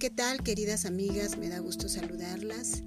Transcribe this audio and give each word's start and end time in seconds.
¿qué 0.00 0.08
tal 0.08 0.42
queridas 0.42 0.86
amigas? 0.86 1.36
Me 1.36 1.50
da 1.50 1.58
gusto 1.58 1.86
saludarlas 1.86 2.82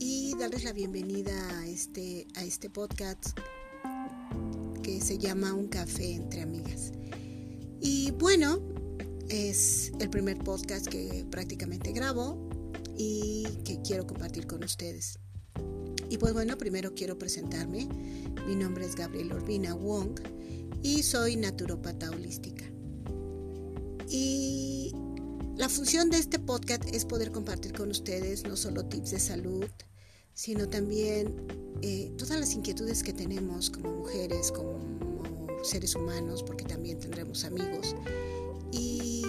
y 0.00 0.34
darles 0.40 0.64
la 0.64 0.72
bienvenida 0.72 1.60
a 1.60 1.68
este, 1.68 2.26
a 2.34 2.42
este 2.42 2.68
podcast 2.68 3.38
que 4.82 5.00
se 5.00 5.18
llama 5.18 5.54
Un 5.54 5.68
café 5.68 6.14
entre 6.14 6.42
amigas. 6.42 6.90
Y 7.80 8.10
bueno, 8.18 8.60
es 9.28 9.92
el 10.00 10.10
primer 10.10 10.38
podcast 10.38 10.88
que 10.88 11.24
prácticamente 11.30 11.92
grabo 11.92 12.50
y 12.98 13.46
que 13.64 13.80
quiero 13.82 14.04
compartir 14.04 14.48
con 14.48 14.64
ustedes. 14.64 15.20
Y 16.10 16.18
pues 16.18 16.32
bueno, 16.32 16.58
primero 16.58 16.92
quiero 16.92 17.16
presentarme. 17.18 17.86
Mi 18.48 18.56
nombre 18.56 18.84
es 18.84 18.96
Gabriel 18.96 19.32
Urbina 19.32 19.74
Wong 19.74 20.18
y 20.82 21.04
soy 21.04 21.36
naturopata 21.36 22.10
holística. 22.10 22.64
Y 24.08 24.51
la 25.62 25.68
función 25.68 26.10
de 26.10 26.18
este 26.18 26.40
podcast 26.40 26.82
es 26.92 27.04
poder 27.04 27.30
compartir 27.30 27.72
con 27.72 27.88
ustedes 27.88 28.42
no 28.42 28.56
solo 28.56 28.84
tips 28.84 29.12
de 29.12 29.20
salud, 29.20 29.64
sino 30.34 30.68
también 30.68 31.46
eh, 31.82 32.10
todas 32.18 32.40
las 32.40 32.52
inquietudes 32.54 33.04
que 33.04 33.12
tenemos 33.12 33.70
como 33.70 33.92
mujeres, 33.92 34.50
como 34.50 34.80
seres 35.62 35.94
humanos, 35.94 36.42
porque 36.42 36.64
también 36.64 36.98
tendremos 36.98 37.44
amigos, 37.44 37.94
y 38.72 39.22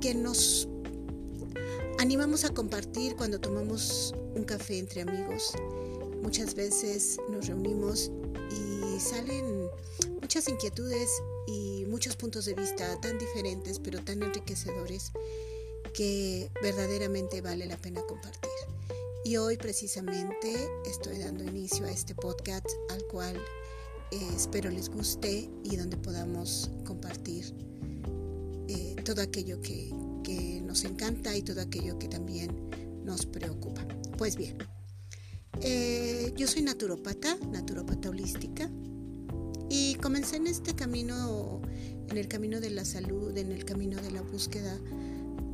que 0.00 0.14
nos 0.14 0.66
animamos 1.98 2.46
a 2.46 2.54
compartir 2.54 3.14
cuando 3.16 3.38
tomamos 3.38 4.14
un 4.34 4.44
café 4.44 4.78
entre 4.78 5.02
amigos. 5.02 5.52
Muchas 6.22 6.54
veces 6.54 7.18
nos 7.28 7.48
reunimos 7.48 8.10
y 8.50 8.98
salen 8.98 9.68
muchas 10.22 10.48
inquietudes 10.48 11.10
y 11.46 11.84
muchos 11.84 12.16
puntos 12.16 12.46
de 12.46 12.54
vista 12.54 12.98
tan 13.02 13.18
diferentes 13.18 13.78
pero 13.78 14.02
tan 14.02 14.22
enriquecedores 14.22 15.12
que 15.92 16.50
verdaderamente 16.62 17.40
vale 17.40 17.66
la 17.66 17.76
pena 17.76 18.00
compartir. 18.02 18.50
Y 19.24 19.36
hoy 19.36 19.56
precisamente 19.56 20.68
estoy 20.86 21.18
dando 21.18 21.44
inicio 21.44 21.86
a 21.86 21.90
este 21.90 22.14
podcast 22.14 22.66
al 22.90 23.04
cual 23.04 23.36
eh, 24.10 24.18
espero 24.34 24.70
les 24.70 24.88
guste 24.88 25.50
y 25.62 25.76
donde 25.76 25.96
podamos 25.96 26.70
compartir 26.84 27.54
eh, 28.68 28.96
todo 29.04 29.22
aquello 29.22 29.60
que, 29.60 29.92
que, 30.24 30.60
nos 30.62 30.84
encanta 30.84 31.36
y 31.36 31.42
todo 31.42 31.60
aquello 31.60 31.98
que 31.98 32.08
también 32.08 32.70
nos 33.04 33.26
preocupa. 33.26 33.86
Pues 34.16 34.36
bien, 34.36 34.56
eh, 35.60 36.32
yo 36.36 36.46
soy 36.46 36.62
naturopata, 36.62 37.36
naturopata 37.52 38.08
holística 38.08 38.70
y 39.68 39.96
comencé 39.96 40.36
en 40.36 40.46
este 40.46 40.74
camino, 40.74 41.60
en 42.08 42.16
el 42.16 42.26
camino 42.28 42.60
de 42.60 42.70
la 42.70 42.84
salud, 42.84 43.36
en 43.36 43.52
el 43.52 43.64
camino 43.64 44.00
de 44.00 44.10
la 44.12 44.22
búsqueda 44.22 44.78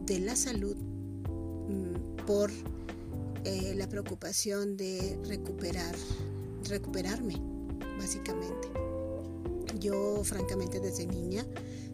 de 0.06 0.20
la 0.20 0.36
salud 0.36 0.76
mm, 0.76 2.24
por 2.26 2.50
eh, 3.44 3.74
la 3.76 3.88
preocupación 3.88 4.76
de 4.76 5.18
recuperar, 5.24 5.94
recuperarme, 6.68 7.34
básicamente. 7.98 8.68
Yo, 9.80 10.22
francamente, 10.24 10.80
desde 10.80 11.06
niña 11.06 11.46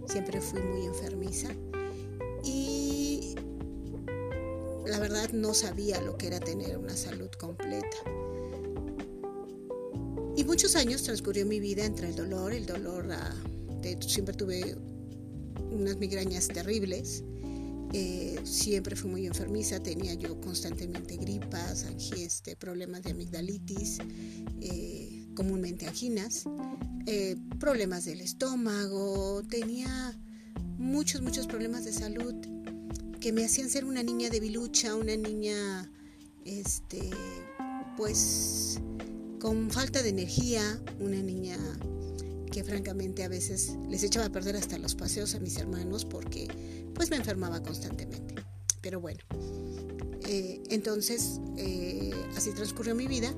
siempre 0.07 0.41
fui 0.41 0.61
muy 0.61 0.85
enfermiza 0.87 1.49
y 2.45 3.35
la 4.87 4.99
verdad 4.99 5.31
no 5.33 5.55
sabía 5.55 6.01
lo 6.01 6.17
que 6.19 6.27
era 6.27 6.41
tener 6.41 6.77
una 6.77 6.97
salud 6.97 7.31
completa. 7.39 7.97
Y 10.37 10.45
muchos 10.45 10.77
años 10.77 11.03
transcurrió 11.03 11.47
mi 11.47 11.61
vida 11.61 11.85
entre 11.85 12.09
el 12.09 12.17
dolor, 12.17 12.53
el 12.53 12.67
dolor, 12.67 13.09
ah, 13.13 13.35
siempre 14.01 14.35
tuve 14.35 14.77
unas 15.71 15.97
migrañas 15.99 16.49
terribles, 16.49 17.25
eh, 17.93 18.41
siempre 18.45 18.97
fui 18.97 19.11
muy 19.11 19.27
enfermiza, 19.27 19.81
tenía 19.81 20.15
yo 20.15 20.41
constantemente 20.41 21.17
gripas, 21.17 21.87
este, 22.17 22.57
problemas 22.57 23.03
de 23.03 23.11
amigdalitis, 23.11 23.99
eh, 24.61 25.27
comúnmente 25.35 25.87
anginas, 25.87 26.45
eh, 27.07 27.37
problemas 27.61 28.05
del 28.05 28.21
estómago, 28.21 29.43
tenía 29.49 30.19
muchos, 30.79 31.21
muchos 31.21 31.47
problemas 31.47 31.85
de 31.85 31.93
salud 31.93 32.35
que 33.21 33.33
me 33.33 33.45
hacían 33.45 33.69
ser 33.69 33.85
una 33.85 34.03
niña 34.03 34.31
debilucha, 34.31 34.95
una 34.95 35.17
niña, 35.17 35.91
este, 36.45 37.11
pues 37.97 38.81
con 39.39 39.71
falta 39.71 40.03
de 40.03 40.09
energía, 40.09 40.81
una 40.99 41.23
niña 41.23 41.59
que 42.53 42.63
francamente 42.63 43.25
a 43.25 43.29
veces 43.29 43.77
les 43.89 44.05
echaba 44.05 44.27
a 44.27 44.31
perder 44.31 44.57
hasta 44.57 44.79
los 44.79 44.95
paseos 44.95 45.35
a 45.35 45.41
mis 45.41 45.57
hermanos 45.57 46.05
porque 46.05 46.47
pues 46.95 47.11
me 47.11 47.17
enfermaba 47.17 47.63
constantemente. 47.63 48.35
Pero 48.83 49.01
bueno, 49.01 49.21
eh, 50.29 50.63
entonces 50.69 51.41
eh, 51.57 52.13
así 52.37 52.53
transcurrió 52.53 52.95
mi 52.95 53.07
vida 53.07 53.35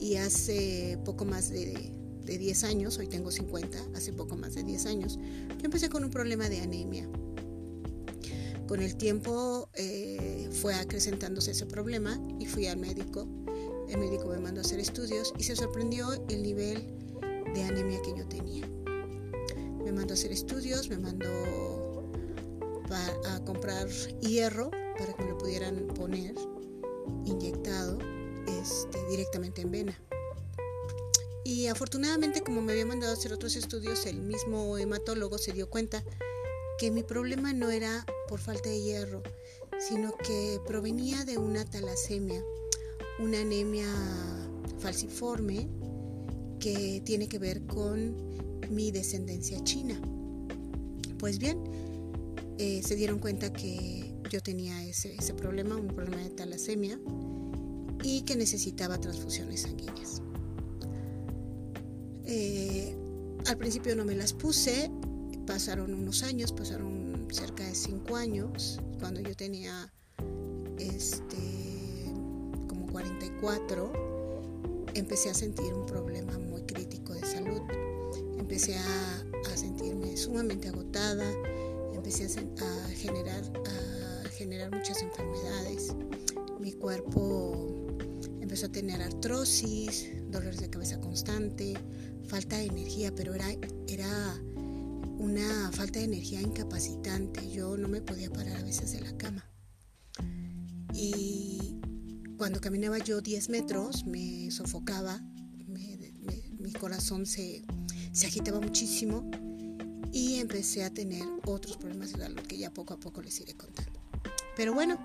y 0.00 0.16
hace 0.16 0.98
poco 1.04 1.26
más 1.26 1.50
de, 1.50 1.92
de 2.24 2.38
10 2.38 2.64
años, 2.64 2.98
hoy 2.98 3.08
tengo 3.08 3.30
50, 3.30 3.78
hace 3.94 4.12
poco 4.14 4.36
más 4.36 4.54
de 4.54 4.64
10 4.64 4.86
años, 4.86 5.18
yo 5.18 5.64
empecé 5.64 5.90
con 5.90 6.02
un 6.02 6.10
problema 6.10 6.48
de 6.48 6.60
anemia. 6.60 7.08
Con 8.66 8.80
el 8.80 8.96
tiempo 8.96 9.68
eh, 9.74 10.48
fue 10.52 10.74
acrecentándose 10.74 11.50
ese 11.50 11.66
problema 11.66 12.18
y 12.38 12.46
fui 12.46 12.68
al 12.68 12.78
médico 12.78 13.28
el 13.90 13.98
médico 13.98 14.28
me 14.28 14.38
mandó 14.38 14.60
a 14.60 14.64
hacer 14.64 14.78
estudios 14.78 15.34
y 15.36 15.42
se 15.42 15.56
sorprendió 15.56 16.12
el 16.28 16.42
nivel 16.42 16.99
de 17.54 17.62
anemia 17.62 18.00
que 18.02 18.14
yo 18.16 18.26
tenía. 18.26 18.66
Me 19.84 19.92
mandó 19.92 20.12
a 20.12 20.14
hacer 20.14 20.32
estudios, 20.32 20.88
me 20.88 20.98
mandó 20.98 21.28
a 23.26 23.44
comprar 23.44 23.88
hierro 24.20 24.70
para 24.98 25.12
que 25.12 25.22
me 25.22 25.30
lo 25.30 25.38
pudieran 25.38 25.86
poner 25.94 26.34
inyectado 27.24 27.98
este, 28.46 28.98
directamente 29.08 29.62
en 29.62 29.70
vena. 29.70 30.00
Y 31.44 31.68
afortunadamente, 31.68 32.42
como 32.42 32.60
me 32.60 32.72
había 32.72 32.86
mandado 32.86 33.12
a 33.12 33.16
hacer 33.16 33.32
otros 33.32 33.56
estudios, 33.56 34.06
el 34.06 34.20
mismo 34.20 34.76
hematólogo 34.78 35.38
se 35.38 35.52
dio 35.52 35.70
cuenta 35.70 36.04
que 36.78 36.90
mi 36.90 37.02
problema 37.02 37.52
no 37.52 37.70
era 37.70 38.04
por 38.28 38.40
falta 38.40 38.68
de 38.68 38.80
hierro, 38.80 39.22
sino 39.78 40.16
que 40.18 40.60
provenía 40.66 41.24
de 41.24 41.38
una 41.38 41.64
talasemia 41.64 42.42
una 43.20 43.40
anemia 43.40 43.86
falciforme 44.78 45.68
que 46.60 47.02
tiene 47.04 47.28
que 47.28 47.38
ver 47.38 47.66
con 47.66 48.14
mi 48.70 48.92
descendencia 48.92 49.62
china. 49.64 50.00
Pues 51.18 51.38
bien, 51.38 51.58
eh, 52.58 52.82
se 52.84 52.94
dieron 52.94 53.18
cuenta 53.18 53.52
que 53.52 54.14
yo 54.30 54.40
tenía 54.40 54.84
ese, 54.84 55.34
problema, 55.34 55.76
un 55.76 55.88
problema 55.88 56.22
de 56.22 56.30
talasemia, 56.30 57.00
y 58.02 58.22
que 58.22 58.36
necesitaba 58.36 58.98
transfusiones 58.98 59.62
sanguíneas. 59.62 60.22
Eh, 62.24 62.96
al 63.46 63.58
principio 63.58 63.96
no 63.96 64.04
me 64.04 64.14
las 64.14 64.32
puse, 64.32 64.90
pasaron 65.46 65.92
unos 65.94 66.22
años, 66.22 66.52
pasaron 66.52 67.26
cerca 67.32 67.66
de 67.66 67.74
cinco 67.74 68.16
años, 68.16 68.78
cuando 69.00 69.20
yo 69.20 69.34
tenía 69.34 69.92
este, 70.78 71.50
44 72.90 73.92
empecé 74.94 75.30
a 75.30 75.34
sentir 75.34 75.72
un 75.72 75.86
problema 75.86 76.38
muy 76.38 76.49
Empecé 78.38 78.76
a, 78.76 79.56
sentirme 79.56 80.16
sumamente 80.16 80.68
agotada, 80.68 81.24
empecé 81.92 82.24
a, 82.24 82.88
generar, 82.94 83.42
a 84.24 84.28
generar 84.30 84.70
muchas 84.70 85.02
enfermedades. 85.02 85.94
Mi 86.58 86.72
cuerpo 86.72 87.96
empezó 88.40 88.66
a 88.66 88.72
tener 88.72 89.02
artrosis, 89.02 90.08
dolores 90.30 90.60
de 90.60 90.70
cabeza 90.70 91.00
constante, 91.00 91.74
falta 92.26 92.56
de 92.56 92.66
energía, 92.66 93.14
pero 93.14 93.34
era, 93.34 93.48
era 93.86 94.40
una 95.18 95.70
falta 95.72 95.98
de 95.98 96.06
energía 96.06 96.40
incapacitante. 96.40 97.50
Yo 97.50 97.76
no 97.76 97.88
me 97.88 98.00
podía 98.00 98.30
parar 98.30 98.56
a 98.56 98.62
veces 98.62 98.92
de 98.92 99.00
la 99.00 99.16
cama. 99.16 99.44
Y 100.94 101.80
cuando 102.36 102.60
caminaba 102.60 102.98
yo 102.98 103.20
10 103.20 103.50
metros 103.50 104.06
me 104.06 104.50
sofocaba, 104.50 105.20
mi 106.72 106.78
corazón 106.78 107.26
se, 107.26 107.64
agitaba 108.24 108.60
muchísimo 108.60 109.28
y 110.12 110.36
empecé 110.36 110.84
a 110.84 110.90
tener 110.90 111.24
otros 111.44 111.76
problemas 111.76 112.12
de 112.12 112.20
salud 112.20 112.40
que 112.42 112.58
ya 112.58 112.72
poco 112.72 112.94
a 112.94 113.00
poco 113.00 113.22
les 113.22 113.40
iré 113.40 113.54
contando. 113.54 114.00
Pero 114.56 114.72
bueno, 114.72 114.96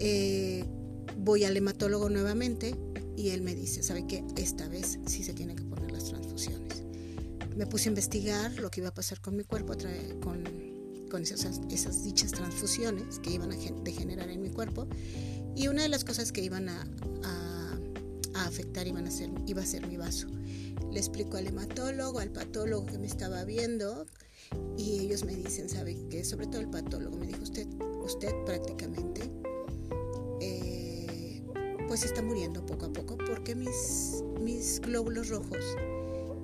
eh, 0.00 0.64
voy 1.16 1.44
al 1.44 1.56
hematólogo 1.56 2.10
nuevamente 2.10 2.74
y 3.16 3.28
él 3.28 3.42
me 3.42 3.54
dice, 3.54 3.84
¿sabe 3.84 4.04
qué? 4.08 4.24
Esta 4.36 4.68
vez 4.68 4.98
sí 5.06 5.22
se 5.22 5.32
tienen 5.32 5.54
que 5.54 5.64
poner 5.64 5.92
las 5.92 6.06
transfusiones. 6.06 6.82
Me 7.56 7.66
puse 7.66 7.88
a 7.88 7.90
investigar 7.90 8.52
lo 8.54 8.70
que 8.70 8.80
iba 8.80 8.88
a 8.88 8.94
pasar 8.94 9.20
con 9.20 9.36
mi 9.36 9.44
cuerpo 9.44 9.74
con, 10.20 10.44
con 11.08 11.22
esas, 11.22 11.60
esas, 11.70 12.02
dichas 12.02 12.32
transfusiones 12.32 13.20
que 13.20 13.30
iban 13.30 13.52
a 13.52 13.56
degenerar 13.84 14.28
en 14.28 14.42
mi 14.42 14.50
cuerpo 14.50 14.88
y 15.54 15.68
una 15.68 15.82
de 15.82 15.88
las 15.88 16.04
cosas 16.04 16.32
que 16.32 16.42
iban 16.42 16.68
a, 16.68 16.84
afectar 18.48 18.86
iban 18.86 19.06
a 19.06 19.10
ser, 19.10 19.30
iba 19.46 19.62
a 19.62 19.66
ser 19.66 19.86
mi 19.86 19.96
vaso. 19.96 20.28
Le 20.90 20.98
explico 20.98 21.36
al 21.36 21.46
hematólogo, 21.46 22.18
al 22.18 22.30
patólogo 22.30 22.86
que 22.86 22.98
me 22.98 23.06
estaba 23.06 23.44
viendo, 23.44 24.06
Y 24.76 25.00
ellos 25.00 25.24
me 25.24 25.34
dicen, 25.34 25.68
¿sabe 25.68 25.96
que 26.08 26.24
Sobre 26.24 26.46
todo 26.46 26.60
el 26.60 26.70
patólogo 26.70 27.16
me 27.18 27.26
dijo, 27.26 27.42
usted, 27.42 27.66
usted 28.02 28.32
prácticamente 28.46 29.30
eh, 30.40 31.42
pues 31.86 32.04
está 32.04 32.22
muriendo 32.22 32.64
poco 32.64 32.86
a 32.86 32.92
poco 32.92 33.18
porque 33.18 33.54
mis, 33.54 34.22
mis 34.40 34.80
glóbulos 34.80 35.28
rojos, 35.28 35.64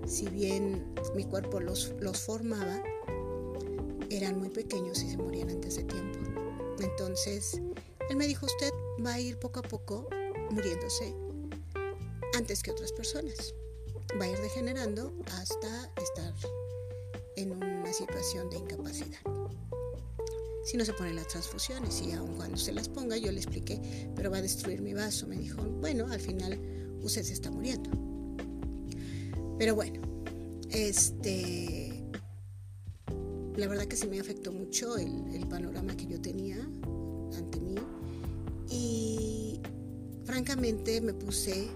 si 0.07 0.29
bien 0.29 0.85
mi 1.15 1.25
cuerpo 1.25 1.61
los, 1.61 1.95
los 2.01 2.19
formaba, 2.19 2.83
eran 4.11 4.39
muy 4.39 4.49
pequeños 4.49 5.03
y 5.03 5.11
se 5.11 5.17
morían 5.17 5.51
antes 5.51 5.77
de 5.77 5.85
tiempo. 5.85 6.19
Entonces, 6.81 7.61
él 8.11 8.17
me 8.17 8.27
dijo, 8.27 8.47
usted 8.47 8.71
va 9.05 9.15
a 9.15 9.21
ir 9.21 9.39
poco 9.39 9.61
a 9.61 9.63
poco 9.63 10.09
muriéndose 10.51 11.15
antes 12.35 12.63
que 12.63 12.71
otras 12.71 12.93
personas. 12.93 13.55
Va 14.21 14.25
a 14.25 14.29
ir 14.29 14.39
degenerando 14.39 15.13
hasta 15.33 15.91
estar 16.03 16.35
en 17.37 17.53
una 17.53 17.93
situación 17.93 18.51
de 18.51 18.59
incapacidad. 18.59 19.19
Si 20.65 20.77
no 20.77 20.85
se 20.85 20.93
ponen 20.95 21.17
las 21.17 21.29
transfusiones 21.29 22.01
y 22.01 22.13
aun 22.13 22.37
cuando 22.37 22.57
se 22.57 22.73
las 22.73 22.89
ponga, 22.89 23.17
yo 23.17 23.31
le 23.31 23.39
expliqué, 23.39 24.11
pero 24.17 24.31
va 24.31 24.39
a 24.39 24.43
destruir 24.43 24.81
mi 24.81 24.95
vaso. 24.95 25.27
Me 25.27 25.37
dijo, 25.37 25.63
bueno, 25.63 26.07
al 26.11 26.21
final 26.21 26.59
usted 27.03 27.23
se 27.23 27.35
está 27.35 27.51
muriendo. 27.51 27.91
Pero 29.59 29.75
bueno, 29.75 30.01
este, 30.71 32.03
la 33.57 33.69
verdad 33.69 33.85
que 33.85 33.97
sí 33.97 34.07
me 34.07 34.19
afectó 34.19 34.53
mucho 34.53 34.97
el, 34.97 35.47
panorama 35.49 35.97
que 35.97 36.07
yo 36.07 36.21
tenía 36.21 36.57
ante 37.37 37.61
mí 37.61 37.77
y 38.71 39.61
francamente 40.25 41.01
me 41.01 41.13
puse 41.13 41.69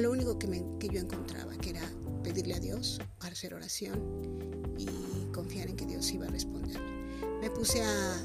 lo 0.00 0.10
único 0.10 0.38
que, 0.38 0.46
que 0.78 0.88
yo 0.88 1.00
encontraba, 1.00 1.56
que 1.58 1.70
era 1.70 1.82
pedirle 2.22 2.54
a 2.54 2.60
Dios, 2.60 3.00
hacer 3.20 3.54
oración 3.54 3.98
y 4.78 4.86
confiar 5.32 5.68
en 5.68 5.76
que 5.76 5.86
Dios 5.86 6.10
iba 6.12 6.26
a 6.26 6.30
responder. 6.30 6.78
Me 7.40 7.50
puse 7.50 7.82
a 7.82 8.16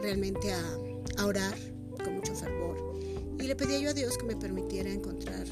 realmente 0.00 0.52
a, 0.52 0.62
a 1.18 1.26
orar 1.26 1.54
con 2.02 2.14
mucho 2.14 2.34
fervor 2.34 2.94
y 3.38 3.44
le 3.44 3.56
pedí 3.56 3.80
yo 3.80 3.90
a 3.90 3.94
Dios 3.94 4.18
que 4.18 4.24
me 4.24 4.36
permitiera 4.36 4.90
encontrar 4.90 5.46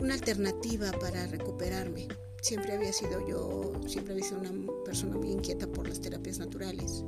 una 0.00 0.14
alternativa 0.14 0.90
para 0.92 1.26
recuperarme. 1.26 2.08
Siempre 2.42 2.72
había 2.72 2.92
sido 2.92 3.26
yo, 3.26 3.72
siempre 3.86 4.14
había 4.14 4.24
sido 4.24 4.40
una 4.40 4.52
persona 4.84 5.16
muy 5.16 5.30
inquieta 5.30 5.66
por 5.66 5.88
las 5.88 6.00
terapias 6.00 6.38
naturales. 6.38 7.04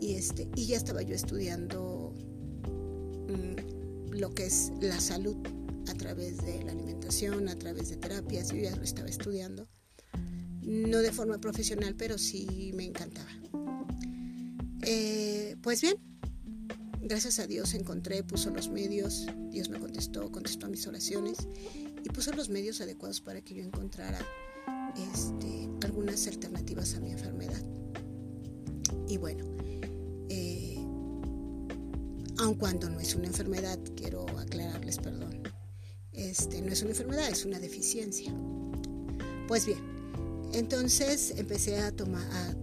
Y, 0.00 0.14
este, 0.14 0.48
y 0.56 0.66
ya 0.66 0.76
estaba 0.76 1.02
yo 1.02 1.14
estudiando 1.14 2.12
mm, 3.28 4.14
lo 4.16 4.30
que 4.34 4.46
es 4.46 4.72
la 4.80 4.98
salud 4.98 5.36
a 5.90 5.94
través 5.94 6.38
de 6.38 6.62
la 6.62 6.72
alimentación, 6.72 7.48
a 7.48 7.58
través 7.58 7.90
de 7.90 7.96
terapias, 7.96 8.50
yo 8.50 8.56
ya 8.56 8.74
lo 8.76 8.82
estaba 8.82 9.08
estudiando. 9.08 9.68
No 10.62 10.98
de 10.98 11.12
forma 11.12 11.38
profesional, 11.38 11.94
pero 11.96 12.16
sí 12.16 12.72
me 12.74 12.84
encantaba. 12.84 13.30
Eh, 14.82 15.56
pues 15.62 15.82
bien, 15.82 15.96
gracias 17.02 17.38
a 17.38 17.46
Dios 17.46 17.74
encontré, 17.74 18.22
puso 18.22 18.50
los 18.50 18.70
medios, 18.70 19.26
Dios 19.50 19.68
me 19.68 19.78
contestó, 19.78 20.30
contestó 20.30 20.66
a 20.66 20.68
mis 20.70 20.86
oraciones 20.86 21.48
y 22.02 22.08
puso 22.08 22.32
los 22.32 22.48
medios 22.48 22.80
adecuados 22.80 23.20
para 23.20 23.42
que 23.42 23.54
yo 23.54 23.62
encontrara 23.62 24.18
este, 25.12 25.68
algunas 25.82 26.26
alternativas 26.26 26.94
a 26.94 27.00
mi 27.00 27.10
enfermedad. 27.10 27.62
Y 29.08 29.16
bueno, 29.18 29.44
eh, 30.28 30.76
aun 32.38 32.54
cuando 32.54 32.88
no 32.88 33.00
es 33.00 33.14
una 33.14 33.26
enfermedad, 33.26 33.78
quiero 33.96 34.24
aclararles, 34.38 34.98
perdón, 34.98 35.42
este, 36.20 36.60
no 36.62 36.72
es 36.72 36.82
una 36.82 36.90
enfermedad, 36.90 37.28
es 37.28 37.44
una 37.44 37.58
deficiencia. 37.58 38.32
Pues 39.48 39.66
bien, 39.66 39.78
entonces 40.52 41.34
empecé 41.36 41.78
a, 41.78 41.88
a 41.88 41.92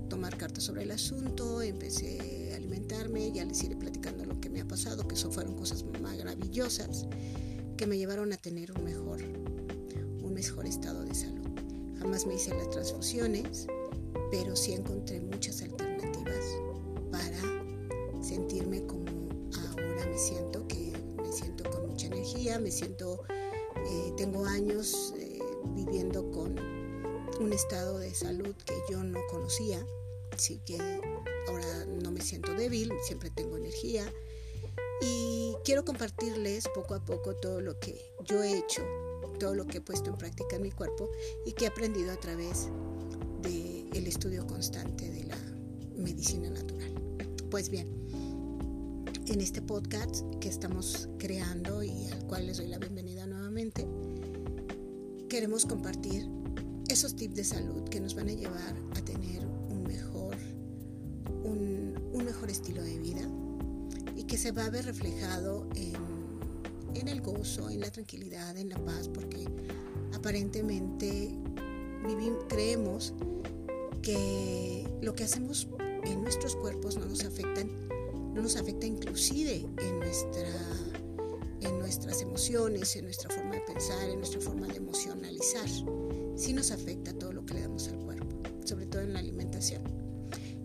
tomar 0.10 0.38
cartas 0.38 0.64
sobre 0.64 0.84
el 0.84 0.92
asunto, 0.92 1.62
empecé 1.62 2.52
a 2.54 2.56
alimentarme, 2.58 3.32
ya 3.32 3.46
les 3.46 3.64
iré 3.64 3.76
platicando 3.76 4.26
lo 4.26 4.40
que 4.40 4.50
me 4.50 4.62
ha 4.62 4.68
pasado, 4.68 5.08
que 5.08 5.16
eso 5.16 5.32
fueron 5.32 5.56
cosas 5.56 5.84
maravillosas 6.02 7.08
que 7.78 7.88
me 7.88 7.98
llevaron 7.98 8.34
a 8.34 8.38
tener 8.38 8.72
un 8.72 8.84
mejor, 8.84 9.22
un 9.22 10.34
mejor 10.34 10.66
estado 10.66 11.04
de 11.04 11.14
salud. 11.14 11.48
Jamás 12.00 12.26
me 12.26 12.36
hice 12.36 12.50
las 12.56 12.70
transfusiones, 12.70 13.68
pero 14.32 14.56
sí 14.56 14.74
encontré 14.74 15.22
muchas 15.22 15.62
alternativas 15.62 16.46
para 17.12 18.22
sentirme 18.22 18.86
como 18.86 19.06
ahora 19.56 20.06
me 20.06 20.18
siento, 20.18 20.68
que 20.68 20.94
me 21.22 21.32
siento 21.32 21.70
con 21.70 21.88
mucha 21.88 22.08
energía, 22.08 22.60
me 22.60 22.72
siento 22.72 23.24
eh, 23.90 24.14
tengo 24.18 24.46
años 24.46 25.14
eh, 25.18 25.40
viviendo 25.76 26.30
con 26.32 26.60
un 27.40 27.54
estado 27.54 28.00
de 28.00 28.14
salud 28.14 28.56
que 28.66 28.76
yo 28.90 29.04
no 29.04 29.20
conocía, 29.30 29.86
así 30.32 30.60
que 30.66 30.78
ahora 31.48 31.86
no 31.86 32.12
me 32.12 32.22
siento 32.22 32.54
débil, 32.54 32.92
siempre 33.04 33.30
tengo 33.30 33.58
energía 33.58 34.12
y 35.02 35.56
quiero 35.64 35.86
compartirles 35.86 36.68
poco 36.74 36.96
a 36.96 37.06
poco 37.06 37.36
todo 37.36 37.62
lo 37.62 37.80
que 37.80 38.12
yo 38.26 38.44
he 38.44 38.58
hecho, 38.58 38.84
todo 39.40 39.54
lo 39.54 39.66
que 39.66 39.78
he 39.78 39.82
puesto 39.82 40.10
en 40.10 40.18
práctica 40.18 40.56
en 40.56 40.64
mi 40.64 40.72
cuerpo 40.72 41.10
y 41.46 41.54
que 41.54 41.66
he 41.66 41.68
aprendido 41.68 42.12
a 42.12 42.18
través 42.18 42.70
del 43.42 44.08
estudio 44.08 44.46
constante 44.48 45.10
de 45.10 45.24
la 45.26 45.38
medicina 45.96 46.50
natural. 46.50 46.94
Pues 47.50 47.70
bien, 47.70 47.88
en 49.28 49.42
este 49.42 49.62
podcast 49.62 50.24
que 50.40 50.50
estamos 50.50 51.10
creando 51.18 51.84
y 51.84 52.08
al 52.08 52.26
cual 52.28 52.48
les 52.48 52.58
doy 52.58 52.68
la 52.68 52.78
bienvenida 52.78 53.26
nuevamente, 53.26 53.37
queremos 55.30 55.66
compartir 55.66 56.30
esos 56.90 57.16
tips 57.16 57.36
de 57.36 57.44
salud 57.44 57.84
que 57.86 58.00
nos 58.00 58.14
van 58.14 58.30
a 58.30 58.34
llevar 58.34 58.76
a 58.96 59.02
tener 59.02 59.48
un 59.48 59.82
mejor, 59.82 60.36
un, 61.44 62.24
mejor 62.24 62.52
estilo 62.52 62.84
de 62.84 63.00
vida 63.00 63.28
y 64.16 64.26
que 64.26 64.38
se 64.38 64.52
va 64.52 64.66
a 64.66 64.70
ver 64.70 64.86
reflejado 64.86 65.68
en, 65.74 67.08
el 67.08 67.22
gozo, 67.22 67.72
en 67.72 67.80
la 67.80 67.90
tranquilidad, 67.90 68.56
en 68.58 68.70
la 68.70 68.78
paz, 68.78 69.10
porque 69.10 69.48
aparentemente 70.14 71.34
creemos 72.48 73.16
que 74.04 74.88
lo 75.02 75.16
que 75.16 75.24
hacemos 75.24 75.68
en 76.04 76.22
nuestros 76.22 76.56
cuerpos 76.56 76.96
no 76.98 77.08
nos 77.08 77.26
afectan 77.26 77.72
no 78.36 78.44
nos 78.44 78.56
afecta 78.56 78.86
inclusive 78.86 79.66
en, 79.80 80.00
nuestra, 80.00 80.48
en 80.48 80.87
nuestras 81.88 82.22
emociones, 82.22 82.98
en 82.98 83.06
nuestra 83.06 83.30
forma 83.30 83.54
de 83.56 83.62
pensar, 83.62 84.10
en 84.10 84.18
nuestra 84.18 84.42
forma 84.42 84.68
de 84.68 84.76
emocionalizar. 84.76 85.70
Sí 86.36 86.52
nos 86.52 86.72
afecta 86.72 87.14
todo 87.14 87.32
lo 87.32 87.46
que 87.46 87.54
le 87.54 87.62
damos 87.62 87.88
al 87.88 87.98
cuerpo, 88.00 88.42
sobre 88.66 88.88
todo 88.88 89.04
en 89.04 89.14
la 89.14 89.20
alimentación. 89.20 89.84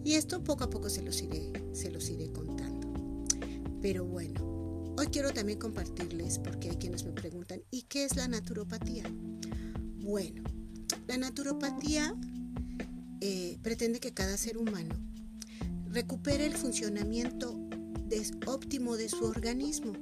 Y 0.02 0.14
esto 0.14 0.42
poco 0.42 0.64
a 0.64 0.70
poco 0.70 0.90
se 0.90 1.00
los 1.00 1.22
iré, 1.22 1.52
se 1.74 1.92
los 1.92 2.10
iré 2.10 2.32
contando. 2.32 2.92
Pero 3.80 4.04
bueno, 4.04 4.94
hoy 4.98 5.06
quiero 5.12 5.32
también 5.32 5.60
compartirles, 5.60 6.40
porque 6.40 6.70
hay 6.70 6.76
quienes 6.76 7.04
me 7.04 7.12
preguntan, 7.12 7.62
¿y 7.70 7.82
qué 7.82 8.04
es 8.04 8.16
la 8.16 8.26
naturopatía? 8.26 9.04
Bueno, 10.00 10.42
la 11.06 11.18
naturopatía 11.18 12.16
eh, 13.20 13.60
pretende 13.62 14.00
que 14.00 14.12
cada 14.12 14.36
ser 14.36 14.58
humano 14.58 14.96
recupere 15.86 16.46
el 16.46 16.56
funcionamiento 16.56 17.56
óptimo 18.46 18.96
de 18.96 19.08
su 19.08 19.24
organismo 19.24 19.92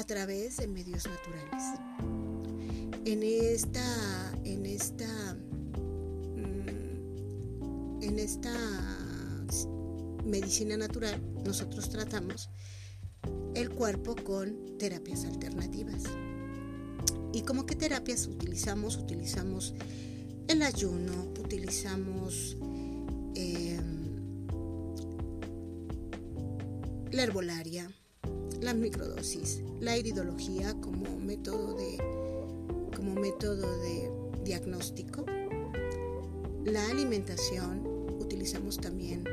a 0.00 0.04
través 0.04 0.56
de 0.56 0.66
medios 0.66 1.06
naturales. 1.06 1.62
En 3.04 3.22
esta, 3.22 4.32
en 4.44 4.64
esta, 4.64 5.34
mm, 6.36 6.68
en 8.02 8.18
esta 8.18 8.50
medicina 10.24 10.78
natural 10.78 11.20
nosotros 11.44 11.90
tratamos 11.90 12.48
el 13.54 13.68
cuerpo 13.68 14.16
con 14.16 14.78
terapias 14.78 15.26
alternativas. 15.26 16.04
¿Y 17.34 17.42
como 17.42 17.66
qué 17.66 17.76
terapias 17.76 18.26
utilizamos? 18.26 18.96
Utilizamos 18.96 19.74
el 20.48 20.62
ayuno, 20.62 21.30
utilizamos 21.38 22.56
la 27.12 27.22
herbolaria, 27.22 27.90
la 28.70 28.74
microdosis, 28.74 29.64
la 29.80 29.96
iridología 29.96 30.80
como 30.80 31.18
método 31.18 31.74
de, 31.74 31.96
como 32.94 33.14
método 33.14 33.80
de 33.80 34.08
diagnóstico, 34.44 35.26
la 36.64 36.88
alimentación, 36.88 37.84
utilizamos 38.20 38.76
también 38.76 39.24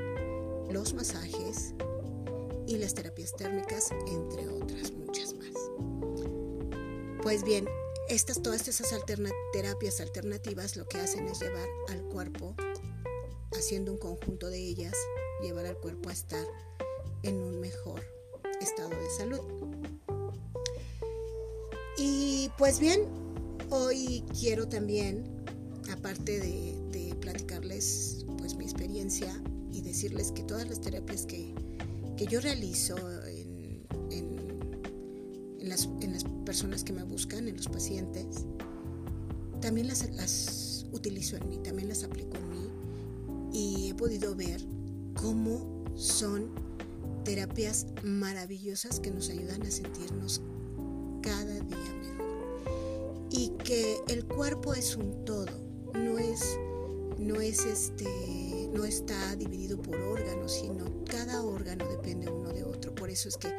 los 0.72 0.96
masajes 0.96 1.76
y 2.66 2.78
las 2.78 2.96
terapias 2.96 3.36
térmicas, 3.36 3.92
entre 4.08 4.48
otras 4.50 4.92
muchas 4.94 5.36
más. 5.36 5.54
Pues 7.22 7.44
bien, 7.44 7.70
estas, 8.10 8.42
todas 8.42 8.68
esas 8.68 8.90
terapias 9.54 10.02
alternativas 10.02 10.76
lo 10.78 10.88
que 10.88 10.98
hacen 10.98 11.28
es 11.28 11.40
llevar 11.40 11.70
al 11.90 12.02
cuerpo, 12.06 12.56
haciendo 13.52 13.92
un 13.92 14.00
conjunto 14.00 14.50
de 14.50 14.58
ellas, 14.58 14.96
llevar 15.44 15.68
al 15.68 15.78
cuerpo 15.78 16.10
a 16.10 16.14
estar 16.14 16.48
en 17.22 17.36
un 17.36 17.60
mejor 17.60 18.17
estado 18.68 18.90
de 18.90 19.10
salud. 19.18 19.40
Y 21.98 22.50
pues 22.58 22.80
bien, 22.80 23.02
hoy 23.70 24.24
quiero 24.40 24.68
también 24.68 25.24
aparte 25.92 26.40
de, 26.40 26.76
platicarles 27.22 28.26
pues 28.38 28.56
mi 28.56 28.64
experiencia 28.64 29.42
y 29.70 29.82
decirles 29.82 30.32
que 30.32 30.44
todas 30.44 30.70
las 30.70 30.80
terapias 30.80 31.26
que, 31.26 31.54
yo 32.30 32.40
realizo 32.40 32.96
en, 33.30 33.86
las, 35.60 35.88
personas 36.46 36.86
que 36.86 36.94
me 36.94 37.04
buscan, 37.04 37.50
en 37.50 37.58
los 37.58 37.68
pacientes, 37.68 38.46
también 39.60 39.88
las, 39.88 40.10
las 40.12 40.86
utilizo 40.94 41.36
en 41.36 41.50
mí, 41.50 41.58
también 41.58 41.90
las 41.90 42.04
aplico 42.04 42.38
en 42.38 42.50
mí 42.50 42.70
y 43.52 43.90
he 43.90 43.94
podido 43.94 44.36
ver 44.36 44.62
cómo 45.16 45.84
son 45.96 46.67
terapias 47.28 47.88
maravillosas 48.04 49.02
que 49.02 49.12
nos 49.12 49.30
ayudan 49.30 49.62
a 49.64 49.70
sentirnos 49.70 50.42
cada 51.22 51.60
día 51.60 51.94
mejor. 52.00 53.28
Y 53.30 53.50
que 53.66 53.98
el 54.08 54.26
cuerpo 54.26 54.74
es 54.74 54.96
un 54.96 55.26
todo, 55.26 55.52
no 55.94 56.18
es, 56.18 56.58
no 57.20 57.42
es 57.42 57.66
este, 57.66 58.70
no 58.74 58.86
está 58.86 59.36
dividido 59.36 59.78
por 59.82 59.98
órganos, 59.98 60.54
sino 60.54 61.04
cada 61.04 61.44
órgano 61.44 61.86
depende 61.90 62.32
uno 62.32 62.54
de 62.54 62.64
otro. 62.64 62.96
Por 62.96 63.10
eso 63.10 63.28
es 63.28 63.36
que 63.36 63.50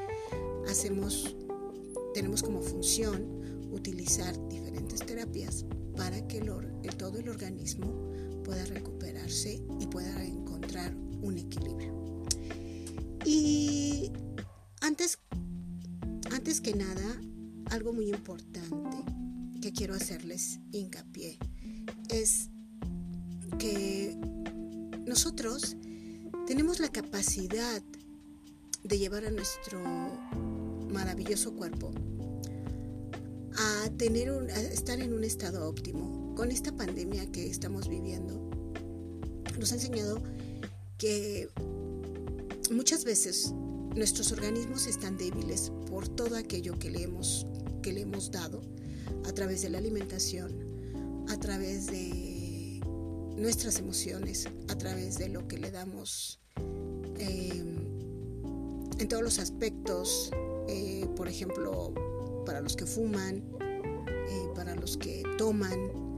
hacemos, 0.67 1.37
tenemos 2.15 2.43
como 2.43 2.63
función 2.63 3.69
utilizar 3.71 4.35
diferentes 4.49 5.01
terapias 5.01 5.67
para 5.95 6.27
que 6.27 6.39
el, 6.39 6.97
todo 6.97 7.19
el 7.19 7.29
organismo 7.29 8.11
pueda 8.45 8.65
recuperarse 8.65 9.61
y 9.79 9.87
pueda 9.89 10.25
encontrar 10.25 10.95
un 11.21 11.37
equilibrio. 11.37 11.98
Y 13.25 14.13
antes, 14.81 15.19
antes 16.33 16.61
que 16.61 16.75
nada, 16.75 17.21
algo 17.71 17.93
muy 17.93 18.09
importante 18.09 18.97
que 19.61 19.73
quiero 19.73 19.95
hacerles 19.95 20.61
hincapié 20.73 21.39
es 22.09 22.51
que 23.59 24.17
nosotros 25.07 25.77
tenemos 26.47 26.81
la 26.81 26.89
capacidad 26.89 27.83
de 28.85 28.99
llevar 28.99 29.25
a 29.25 29.31
nuestro 29.31 29.83
maravilloso 30.91 31.53
cuerpo 31.55 31.93
a 33.59 33.91
tener 33.97 34.31
un, 34.31 34.49
a 34.51 34.61
estar 34.61 35.01
en 35.01 35.13
un 35.13 35.25
estado 35.25 35.69
óptimo. 35.69 36.35
Con 36.37 36.51
esta 36.51 36.73
pandemia 36.75 37.31
que 37.33 37.49
estamos 37.49 37.89
viviendo, 37.89 38.49
nos 39.59 39.73
ha 39.73 39.75
enseñado 39.75 40.23
que 40.97 41.49
muchas 42.71 43.05
veces 43.05 43.53
nuestros 43.95 44.33
organismos 44.33 44.87
están 44.87 45.17
débiles 45.17 45.73
por 45.91 46.09
todo 46.09 46.37
aquello 46.37 46.79
que 46.79 46.91
le 46.91 47.03
hemos, 47.03 47.47
que 47.83 47.93
le 47.93 48.03
hemos 48.03 48.31
dado 48.31 48.63
a 49.27 49.33
través 49.33 49.63
de 49.63 49.71
la 49.71 49.79
alimentación, 49.79 51.27
a 51.29 51.39
través 51.39 51.87
de 51.87 52.81
nuestras 53.37 53.79
emociones, 53.79 54.49
a 54.69 54.77
través 54.77 55.19
de 55.19 55.29
lo 55.29 55.47
que 55.49 55.59
le 55.59 55.71
damos 55.71 56.41
eh, 57.19 57.65
en 58.99 59.09
todos 59.09 59.23
los 59.23 59.39
aspectos, 59.39 60.31
eh, 60.69 61.07
por 61.17 61.29
ejemplo, 61.29 61.93
para 62.45 62.61
los 62.61 62.77
que 62.77 62.87
fuman, 62.87 63.45
eh, 63.61 64.49
para 64.55 64.75
los 64.75 64.97
que 64.97 65.23
toman, 65.37 66.09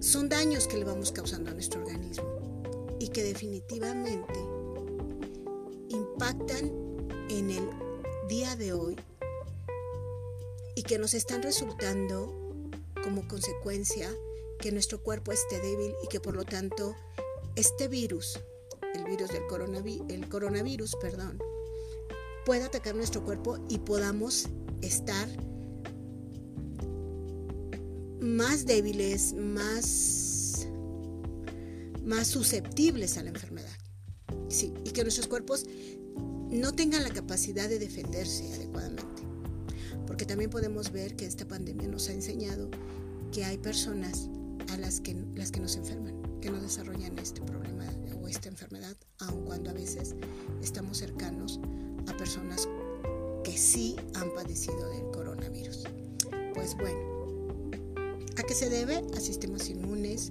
son 0.00 0.28
daños 0.28 0.66
que 0.66 0.78
le 0.78 0.84
vamos 0.84 1.12
causando 1.12 1.50
a 1.50 1.54
nuestro 1.54 1.82
organismo 1.82 2.96
y 2.98 3.08
que 3.08 3.22
definitivamente 3.22 4.49
impactan 6.20 6.70
en 7.30 7.50
el 7.50 7.70
día 8.28 8.54
de 8.54 8.74
hoy 8.74 8.94
y 10.74 10.82
que 10.82 10.98
nos 10.98 11.14
están 11.14 11.42
resultando 11.42 12.30
como 13.02 13.26
consecuencia 13.26 14.10
que 14.58 14.70
nuestro 14.70 15.02
cuerpo 15.02 15.32
esté 15.32 15.58
débil 15.60 15.94
y 16.04 16.08
que 16.08 16.20
por 16.20 16.36
lo 16.36 16.44
tanto 16.44 16.94
este 17.56 17.88
virus, 17.88 18.38
el 18.94 19.04
virus 19.04 19.30
del 19.30 19.46
coronavirus, 19.46 20.10
el 20.10 20.28
coronavirus, 20.28 20.94
perdón, 21.00 21.38
pueda 22.44 22.66
atacar 22.66 22.94
nuestro 22.94 23.24
cuerpo 23.24 23.56
y 23.70 23.78
podamos 23.78 24.46
estar 24.82 25.26
más 28.20 28.66
débiles, 28.66 29.32
más, 29.32 30.68
más 32.04 32.28
susceptibles 32.28 33.16
a 33.16 33.22
la 33.22 33.30
enfermedad. 33.30 33.72
Sí, 34.50 34.74
y 34.84 34.90
que 34.90 35.02
nuestros 35.02 35.28
cuerpos 35.28 35.64
no 36.50 36.72
tengan 36.72 37.04
la 37.04 37.10
capacidad 37.10 37.68
de 37.68 37.78
defenderse 37.78 38.52
adecuadamente. 38.54 39.22
Porque 40.06 40.26
también 40.26 40.50
podemos 40.50 40.90
ver 40.90 41.14
que 41.14 41.26
esta 41.26 41.46
pandemia 41.46 41.88
nos 41.88 42.08
ha 42.08 42.12
enseñado 42.12 42.68
que 43.30 43.44
hay 43.44 43.58
personas 43.58 44.28
a 44.70 44.76
las 44.76 45.00
que, 45.00 45.16
las 45.34 45.52
que 45.52 45.60
nos 45.60 45.76
enferman, 45.76 46.40
que 46.40 46.50
no 46.50 46.60
desarrollan 46.60 47.18
este 47.18 47.40
problema 47.42 47.86
o 48.20 48.26
esta 48.26 48.48
enfermedad, 48.48 48.96
aun 49.20 49.44
cuando 49.44 49.70
a 49.70 49.72
veces 49.72 50.16
estamos 50.60 50.98
cercanos 50.98 51.60
a 52.08 52.16
personas 52.16 52.68
que 53.44 53.56
sí 53.56 53.96
han 54.14 54.34
padecido 54.34 54.90
del 54.90 55.10
coronavirus. 55.12 55.84
Pues 56.54 56.76
bueno, 56.76 57.70
¿a 58.36 58.42
qué 58.42 58.54
se 58.54 58.68
debe? 58.68 59.04
A 59.16 59.20
sistemas 59.20 59.68
inmunes, 59.68 60.28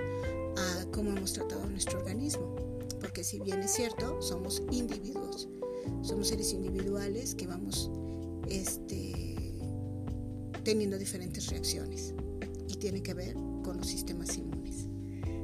a 0.58 0.86
cómo 0.92 1.12
hemos 1.12 1.34
tratado 1.34 1.66
nuestro 1.68 2.00
organismo. 2.00 2.56
Porque 3.00 3.24
si 3.24 3.40
bien 3.40 3.62
es 3.62 3.72
cierto, 3.72 4.22
somos 4.22 4.62
individuos 4.72 5.48
somos 6.02 6.30
seres 6.30 6.54
individuales 6.54 7.36
que 7.36 7.48
vamos 7.48 7.92
este, 8.50 9.54
teniendo 10.64 10.98
diferentes 10.98 11.48
reacciones 11.48 12.14
y 12.68 12.76
tiene 12.76 13.02
que 13.02 13.14
ver 13.14 13.34
con 13.64 13.78
los 13.78 13.88
sistemas 13.88 14.38
inmunes. 14.38 14.86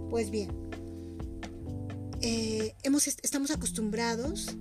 Pues 0.09 0.29
bien, 0.29 0.49
eh, 2.21 2.73
hemos, 2.83 3.07
estamos 3.07 3.51
acostumbrados 3.51 4.55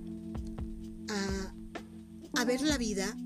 a, 1.09 2.45
ver 2.45 2.61
la 2.61 2.77
vida 2.77 3.17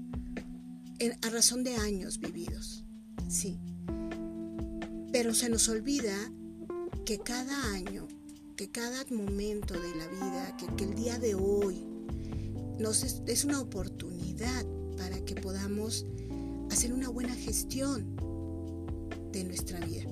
a 1.21 1.29
razón 1.29 1.65
de 1.65 1.75
años 1.75 2.19
vividos, 2.19 2.85
sí. 3.27 3.59
Pero 5.11 5.33
se 5.33 5.49
nos 5.49 5.67
olvida 5.67 6.15
que 7.05 7.19
cada 7.19 7.73
año, 7.73 8.07
que 8.55 8.69
cada 8.69 9.03
momento 9.11 9.73
de 9.73 9.95
la 9.95 10.07
vida, 10.07 10.57
que 10.77 10.85
el 10.85 10.95
día 10.95 11.19
de 11.19 11.35
hoy, 11.35 11.88
es, 12.79 13.43
una 13.43 13.59
oportunidad 13.59 14.65
para 14.97 15.19
que 15.25 15.35
podamos 15.35 16.05
hacer 16.71 16.93
una 16.93 17.09
buena 17.09 17.35
gestión 17.35 18.15
de 19.33 19.43
nuestra 19.43 19.79
vida. 19.81 20.05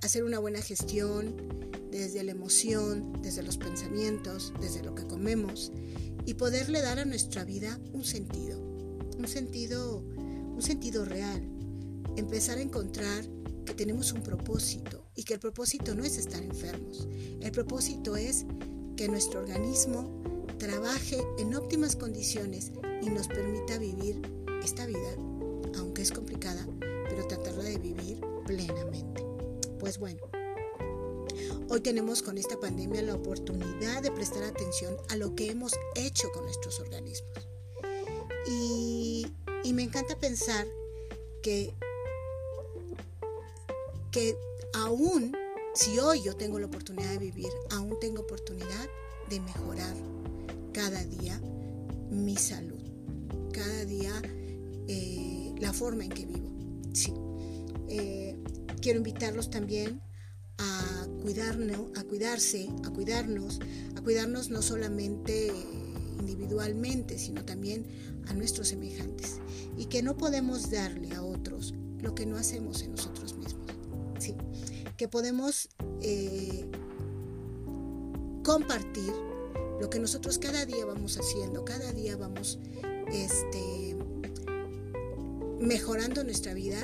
Hacer 0.00 0.22
una 0.22 0.38
buena 0.38 0.62
gestión 0.62 1.34
desde 1.90 2.22
la 2.22 2.30
emoción, 2.30 3.20
desde 3.20 3.42
los 3.42 3.58
pensamientos, 3.58 4.52
desde 4.60 4.84
lo 4.84 4.94
que 4.94 5.06
comemos 5.06 5.72
y 6.24 6.34
poderle 6.34 6.82
dar 6.82 7.00
a 7.00 7.04
nuestra 7.04 7.44
vida 7.44 7.80
un 7.92 8.04
sentido, 8.04 8.60
un 9.18 9.26
sentido, 9.26 9.98
un 9.98 10.62
sentido 10.62 11.04
real. 11.04 11.42
Empezar 12.16 12.58
a 12.58 12.62
encontrar 12.62 13.28
que 13.64 13.74
tenemos 13.74 14.12
un 14.12 14.22
propósito 14.22 15.08
y 15.16 15.24
que 15.24 15.34
el 15.34 15.40
propósito 15.40 15.96
no 15.96 16.04
es 16.04 16.16
estar 16.16 16.44
enfermos. 16.44 17.08
El 17.40 17.50
propósito 17.50 18.16
es 18.16 18.46
que 18.96 19.08
nuestro 19.08 19.40
organismo 19.40 20.35
trabaje 20.58 21.22
en 21.38 21.54
óptimas 21.54 21.96
condiciones 21.96 22.72
y 23.02 23.10
nos 23.10 23.28
permita 23.28 23.78
vivir 23.78 24.20
esta 24.62 24.86
vida, 24.86 25.14
aunque 25.76 26.02
es 26.02 26.12
complicada, 26.12 26.66
pero 26.80 27.26
tratarla 27.26 27.64
de 27.64 27.78
vivir 27.78 28.20
plenamente. 28.46 29.24
Pues 29.78 29.98
bueno, 29.98 30.20
hoy 31.68 31.80
tenemos 31.80 32.22
con 32.22 32.38
esta 32.38 32.58
pandemia 32.58 33.02
la 33.02 33.14
oportunidad 33.14 34.02
de 34.02 34.10
prestar 34.10 34.44
atención 34.44 34.96
a 35.10 35.16
lo 35.16 35.34
que 35.34 35.50
hemos 35.50 35.72
hecho 35.94 36.30
con 36.32 36.44
nuestros 36.44 36.80
organismos. 36.80 37.48
Y, 38.48 39.26
me 39.72 39.82
encanta 39.82 40.18
pensar 40.18 40.66
que, 41.42 41.74
que 44.10 44.38
aún 44.72 45.36
si 45.74 45.98
hoy 45.98 46.22
yo 46.22 46.34
tengo 46.34 46.58
la 46.58 46.66
oportunidad 46.66 47.10
de 47.10 47.18
vivir, 47.18 47.50
aún 47.70 47.98
tengo 48.00 48.22
oportunidad 48.22 48.88
de 49.28 49.40
mejorar 49.40 49.94
cada 50.76 51.02
día 51.06 51.40
mi 52.10 52.36
salud, 52.36 52.82
cada 53.50 53.86
día 53.86 54.12
eh, 54.88 55.54
la 55.58 55.72
forma 55.72 56.04
en 56.04 56.10
que 56.10 56.26
vivo. 56.26 56.50
Sí. 56.92 57.14
Eh, 57.88 58.36
quiero 58.82 58.98
invitarlos 58.98 59.48
también 59.48 60.02
a 60.58 61.06
cuidarnos, 61.22 61.98
a 61.98 62.04
cuidarse, 62.04 62.68
a 62.84 62.90
cuidarnos, 62.90 63.58
a 63.96 64.02
cuidarnos 64.02 64.50
no 64.50 64.60
solamente 64.60 65.50
individualmente, 66.20 67.18
sino 67.18 67.42
también 67.46 67.86
a 68.28 68.34
nuestros 68.34 68.68
semejantes. 68.68 69.40
Y 69.78 69.86
que 69.86 70.02
no 70.02 70.18
podemos 70.18 70.70
darle 70.70 71.14
a 71.14 71.22
otros 71.22 71.72
lo 72.02 72.14
que 72.14 72.26
no 72.26 72.36
hacemos 72.36 72.82
en 72.82 72.90
nosotros 72.90 73.34
mismos. 73.34 73.66
Sí. 74.18 74.34
Que 74.98 75.08
podemos 75.08 75.70
eh, 76.02 76.66
compartir 78.44 79.14
lo 79.80 79.90
que 79.90 79.98
nosotros 79.98 80.38
cada 80.38 80.64
día 80.66 80.84
vamos 80.84 81.18
haciendo, 81.18 81.64
cada 81.64 81.92
día 81.92 82.16
vamos 82.16 82.58
este, 83.12 83.96
mejorando 85.60 86.24
nuestra 86.24 86.54
vida 86.54 86.78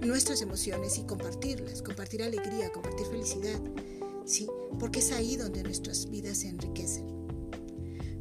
nuestras 0.00 0.40
emociones 0.42 0.98
y 0.98 1.02
compartirlas, 1.02 1.82
compartir 1.82 2.22
alegría, 2.22 2.72
compartir 2.72 3.06
felicidad, 3.06 3.60
¿sí? 4.24 4.46
Porque 4.78 5.00
es 5.00 5.12
ahí 5.12 5.36
donde 5.36 5.62
nuestras 5.62 6.08
vidas 6.10 6.38
se 6.38 6.48
enriquecen. 6.48 7.06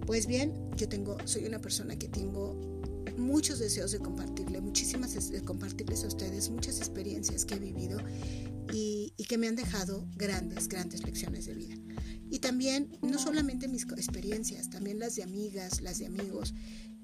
Pues 0.06 0.28
bien, 0.28 0.54
yo 0.76 0.90
tengo, 0.90 1.18
soy 1.26 1.46
una 1.46 1.60
persona 1.60 1.98
que 1.98 2.08
tengo 2.08 2.56
muchos 3.18 3.60
deseos 3.60 3.92
de 3.92 4.00
compartirle, 4.00 4.62
muchísimas 4.62 5.32
de 5.32 5.42
compartirles 5.42 6.04
a 6.04 6.08
ustedes 6.08 6.50
muchas 6.50 6.80
experiencias 6.80 7.46
que 7.46 7.56
he 7.56 7.60
vivido 7.60 8.00
y, 8.74 9.14
y 9.18 9.24
que 9.26 9.38
me 9.38 9.48
han 9.48 9.56
dejado 9.56 10.06
grandes, 10.16 10.68
grandes 10.68 11.04
lecciones 11.04 11.46
de 11.46 11.54
vida. 11.54 11.76
Y 12.40 12.42
también, 12.42 12.88
no 13.02 13.20
solamente 13.20 13.68
mis 13.68 13.84
experiencias, 13.84 14.70
también 14.70 14.98
las 14.98 15.18
de 15.18 15.24
amigas, 15.24 15.82
las 15.82 16.00
de 16.00 16.06
amigos, 16.06 16.56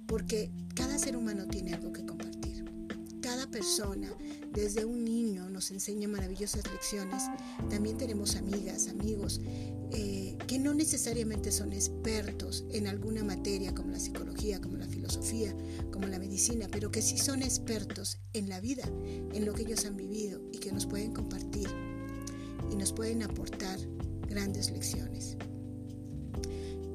porque 0.08 0.50
cada 0.75 0.98
ser 0.98 1.18
humano 1.18 1.46
tiene 1.46 1.74
algo 1.74 1.92
que 1.92 2.06
compartir. 2.06 2.63
Cada 3.20 3.46
persona, 3.51 4.10
desde 4.54 4.86
un 4.86 5.04
niño, 5.04 5.50
nos 5.50 5.72
enseña 5.72 6.08
maravillosas 6.08 6.63
lecciones. 6.72 7.24
También 7.70 7.98
tenemos 7.98 8.38
amigas, 8.38 8.88
amigos, 8.88 9.42
eh, 9.92 10.38
que 10.48 10.58
no 10.58 10.74
necesariamente 10.74 11.51
son 11.51 11.74
expertos 11.74 12.63
en 12.72 12.88
alguna 12.88 13.25
materia 13.25 13.75
como 13.75 13.92
la 13.92 14.00
psicología, 14.00 14.62
como 14.62 14.77
la 14.77 14.88
filosofía, 14.88 15.54
como 15.92 16.08
la 16.08 16.18
medicina, 16.18 16.70
pero 16.72 16.92
que 16.92 17.01
sí 17.01 17.18
son 17.18 17.44
expertos 17.44 18.20
en 18.32 18.48
la 18.48 18.62
vida, 18.62 18.89
en 19.34 19.44
lo 19.44 19.54
que 19.54 19.63
ellos 19.63 19.84
han 19.84 19.98
vivido 19.98 20.42
y 20.54 20.60
que 20.60 20.72
nos 20.72 20.86
pueden 20.86 21.12
compartir 21.12 21.68
y 22.72 22.77
nos 22.77 22.94
pueden 22.94 23.22
aportar 23.22 23.77
grandes 24.36 24.70
lecciones. 24.70 25.38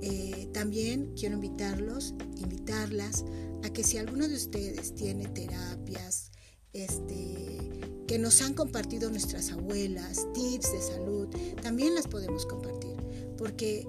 Eh, 0.03 0.49
también 0.53 1.13
quiero 1.19 1.37
invitarlos, 1.37 2.15
invitarlas 2.37 3.25
a 3.65 3.71
que 3.71 3.83
si 3.83 3.99
alguno 3.99 4.29
de 4.29 4.35
ustedes 4.35 4.95
tiene 4.95 5.27
terapias, 5.29 6.31
este, 6.73 7.59
que 8.07 8.19
nos 8.19 8.43
han 8.43 8.55
compartido 8.55 9.11
nuestras 9.11 9.51
abuelas, 9.51 10.27
tips 10.35 10.73
de 10.73 10.83
salud, 10.83 11.29
también 11.63 11.95
las 11.95 12.07
podemos 12.07 12.45
compartir, 12.47 12.97
porque 13.37 13.89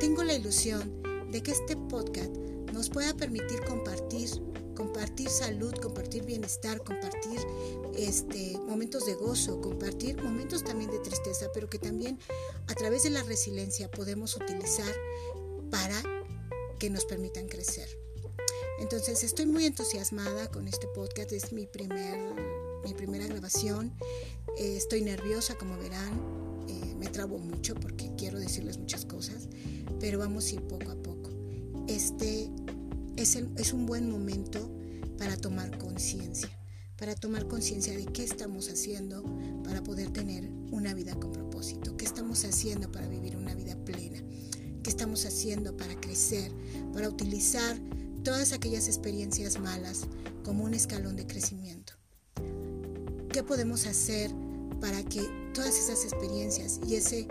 tengo 0.00 0.24
la 0.24 0.34
ilusión 0.34 1.02
de 1.30 1.42
que 1.42 1.52
este 1.52 1.76
podcast 1.76 2.34
nos 2.72 2.88
pueda 2.88 3.14
permitir 3.14 3.60
compartir, 3.66 4.30
compartir 4.78 5.28
salud, 5.28 5.74
compartir 5.74 6.22
bienestar, 6.22 6.78
compartir 6.84 7.40
este, 7.96 8.56
momentos 8.58 9.06
de 9.06 9.14
gozo, 9.14 9.60
compartir 9.60 10.22
momentos 10.22 10.62
también 10.62 10.88
de 10.92 11.00
tristeza, 11.00 11.50
pero 11.52 11.68
que 11.68 11.80
también 11.80 12.16
a 12.68 12.74
través 12.74 13.02
de 13.02 13.10
la 13.10 13.24
resiliencia 13.24 13.90
podemos 13.90 14.36
utilizar 14.36 14.94
para 15.72 16.00
que 16.78 16.90
nos 16.90 17.06
permitan 17.06 17.48
crecer. 17.48 17.88
Entonces 18.78 19.24
estoy 19.24 19.46
muy 19.46 19.66
entusiasmada 19.66 20.48
con 20.48 20.68
este 20.68 20.86
podcast, 20.86 21.32
es 21.32 21.52
mi, 21.52 21.66
primer, 21.66 22.16
mi 22.84 22.94
primera 22.94 23.26
grabación, 23.26 23.92
eh, 24.58 24.76
estoy 24.76 25.02
nerviosa 25.02 25.56
como 25.56 25.76
verán, 25.76 26.64
eh, 26.68 26.94
me 26.94 27.08
trabo 27.08 27.38
mucho 27.38 27.74
porque 27.74 28.12
quiero 28.16 28.38
decirles 28.38 28.78
muchas 28.78 29.04
cosas, 29.04 29.48
pero 29.98 30.20
vamos 30.20 30.46
a 30.46 30.50
ir 30.52 30.62
poco 30.68 30.92
a 30.92 31.02
poco. 31.02 31.30
Este 31.88 32.48
es, 33.18 33.36
es 33.56 33.72
un 33.72 33.86
buen 33.86 34.10
momento 34.10 34.70
para 35.18 35.36
tomar 35.36 35.76
conciencia, 35.78 36.48
para 36.96 37.14
tomar 37.14 37.48
conciencia 37.48 37.96
de 37.96 38.06
qué 38.06 38.22
estamos 38.24 38.68
haciendo 38.68 39.24
para 39.64 39.82
poder 39.82 40.10
tener 40.10 40.48
una 40.70 40.94
vida 40.94 41.14
con 41.16 41.32
propósito, 41.32 41.96
qué 41.96 42.04
estamos 42.04 42.44
haciendo 42.44 42.90
para 42.92 43.08
vivir 43.08 43.36
una 43.36 43.54
vida 43.54 43.76
plena, 43.84 44.22
qué 44.82 44.90
estamos 44.90 45.26
haciendo 45.26 45.76
para 45.76 46.00
crecer, 46.00 46.52
para 46.92 47.08
utilizar 47.08 47.76
todas 48.22 48.52
aquellas 48.52 48.86
experiencias 48.86 49.58
malas 49.58 50.02
como 50.44 50.64
un 50.64 50.74
escalón 50.74 51.16
de 51.16 51.26
crecimiento. 51.26 51.94
¿Qué 53.32 53.42
podemos 53.42 53.86
hacer 53.86 54.32
para 54.80 55.02
que 55.02 55.22
todas 55.54 55.78
esas 55.78 56.04
experiencias 56.04 56.80
y 56.86 56.96
ese, 56.96 57.28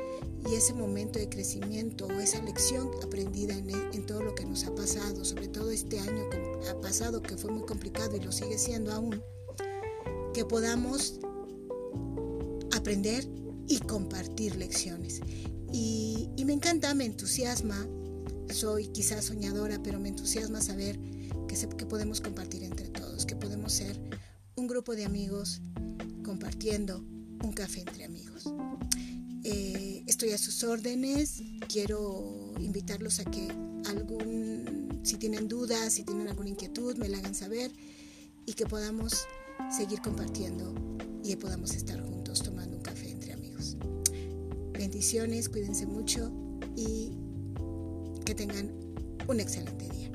y 0.50 0.56
ese 0.56 0.74
momento 0.74 1.20
de 1.20 1.30
crecimiento 1.30 2.08
o 2.08 2.12
esa 2.12 2.42
lección 2.42 2.90
aprendida 3.04 3.56
en, 3.56 3.70
en 3.70 4.06
todo 4.06 4.22
lo 4.24 4.36
que 4.36 4.46
nos 4.46 4.66
ha 4.66 4.76
pasado, 4.76 5.24
sobre 5.24 5.48
todo 5.48 5.72
este 5.72 6.00
año 6.00 6.30
que 6.30 6.70
ha 6.70 6.80
pasado 6.82 7.22
que 7.22 7.38
fue 7.38 7.52
muy 7.52 7.66
complicado 7.66 8.16
y 8.16 8.20
lo 8.20 8.32
sigue 8.32 8.58
siendo 8.58 8.92
aún, 8.92 9.22
que 10.34 10.46
podamos 10.46 11.20
aprender 12.76 13.28
y 13.68 13.80
compartir 13.80 14.56
lecciones. 14.56 15.22
Y, 15.72 16.30
y 16.38 16.46
me 16.46 16.54
encanta, 16.54 16.94
me 16.94 17.06
entusiasma 17.06 17.88
soy 18.54 18.88
quizás 18.88 19.26
soñadora, 19.26 19.82
pero 19.84 20.00
me 20.00 20.10
entusiasma 20.10 20.62
saber 20.62 21.00
que, 21.48 21.56
que 21.76 21.86
podemos 21.86 22.22
compartir 22.22 22.64
entre 22.64 22.90
todos, 22.90 23.26
que 23.26 23.36
podemos 23.36 23.74
ser 23.74 24.00
un 24.56 24.68
grupo 24.68 24.96
de 24.96 25.06
amigos 25.06 25.62
compartiendo 26.24 27.04
un 27.44 27.52
café 27.54 27.82
entre 27.82 28.06
amigos. 28.06 28.54
Eh, 29.44 30.04
estoy 30.08 30.32
a 30.32 30.38
sus 30.38 30.64
órdenes, 30.64 31.42
quiero 31.68 32.54
invitarlos 32.60 33.20
a 33.20 33.26
que 33.26 33.48
algún, 33.88 35.00
si 35.04 35.18
tienen 35.18 35.48
dudas, 35.48 35.94
si 35.94 36.04
tienen 36.04 36.28
alguna 36.28 36.50
inquietud, 36.50 36.98
me 36.98 37.08
la 37.08 37.18
hagan 37.20 37.36
saber 37.36 37.72
y 38.46 38.54
que 38.54 38.66
podamos 38.66 39.26
seguir 39.76 40.02
compartiendo 40.02 40.74
y 41.24 41.36
podamos 41.36 41.74
estar 41.74 42.02
juntos 42.02 42.42
tomando 42.44 42.78
un 42.78 42.84
café 42.84 43.10
entre 43.12 43.34
amigos. 43.34 43.78
Bendiciones, 44.74 45.50
cuídense 45.50 45.86
mucho 45.86 46.32
y 46.76 47.12
que 48.26 48.36
tengan 48.36 48.72
un 49.28 49.40
excelente 49.40 49.90
día. 49.90 50.07